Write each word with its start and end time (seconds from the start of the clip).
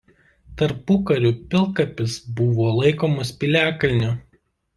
Tarpukariu 0.61 1.31
pilkapis 1.51 2.15
buvo 2.41 2.71
laikomas 2.79 3.35
piliakalniu. 3.45 4.17